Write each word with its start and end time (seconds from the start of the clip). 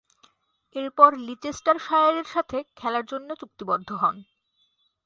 এরপর 0.75 1.09
লিচেস্টারশায়ারের 1.17 2.27
সাথে 2.27 2.57
খেলার 2.77 3.05
জন্যে 3.05 3.33
চুক্তিবদ্ধ 3.35 3.89
হন। 4.01 4.15